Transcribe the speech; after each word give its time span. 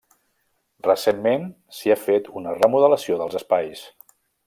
Recentment, 0.87 1.45
s'hi 1.81 1.93
ha 1.93 1.99
fet 2.07 2.33
una 2.43 2.57
remodelació 2.59 3.21
dels 3.23 3.41
espais. 3.43 3.89